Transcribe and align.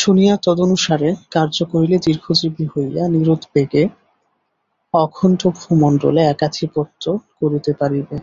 শুনিয়া 0.00 0.34
তদনুসারে 0.46 1.08
কার্য 1.30 1.56
করিলে 1.72 1.96
দীর্ঘজীবী 2.06 2.64
হইয়া 2.72 3.02
নিরুদ্বেগে 3.14 3.82
অখণ্ড 4.94 5.40
ভূমণ্ডলে 5.58 6.22
একাধিপত্য 6.26 7.04
করিতে 7.38 7.70
পারিবে। 7.80 8.16